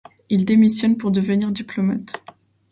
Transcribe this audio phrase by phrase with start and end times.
[0.29, 2.23] Il démissionne pour devenir diplomate.